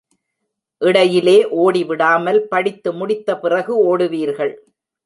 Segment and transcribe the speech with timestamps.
[0.81, 4.53] இடையிலே ஓடி விடாமல், படித்து முடித்த பிறகு ஓடுவீர்கள்.